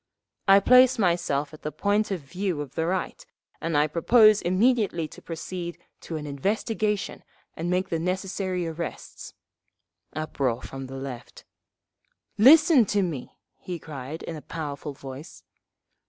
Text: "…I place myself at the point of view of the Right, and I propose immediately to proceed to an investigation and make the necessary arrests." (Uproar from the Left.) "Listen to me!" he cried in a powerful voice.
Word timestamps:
"…I 0.55 0.59
place 0.59 0.97
myself 0.97 1.53
at 1.53 1.61
the 1.61 1.71
point 1.71 2.09
of 2.09 2.21
view 2.21 2.59
of 2.61 2.73
the 2.73 2.87
Right, 2.87 3.23
and 3.61 3.77
I 3.77 3.85
propose 3.85 4.41
immediately 4.41 5.07
to 5.07 5.21
proceed 5.21 5.77
to 5.99 6.17
an 6.17 6.25
investigation 6.25 7.23
and 7.55 7.69
make 7.69 7.89
the 7.89 7.99
necessary 7.99 8.65
arrests." 8.65 9.35
(Uproar 10.13 10.63
from 10.63 10.87
the 10.87 10.97
Left.) 10.97 11.45
"Listen 12.39 12.83
to 12.85 13.03
me!" 13.03 13.37
he 13.59 13.77
cried 13.77 14.23
in 14.23 14.35
a 14.35 14.41
powerful 14.41 14.93
voice. 14.93 15.43